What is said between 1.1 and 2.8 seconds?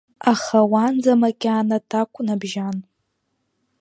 макьана такә набжьан.